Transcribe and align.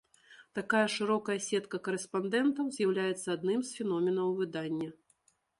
Такая 0.59 0.85
шырокая 0.93 1.35
сетка 1.49 1.77
карэспандэнтаў 1.89 2.73
з'яўляецца 2.79 3.27
адным 3.37 3.59
з 3.69 3.81
феноменаў 3.81 4.37
выдання. 4.41 4.89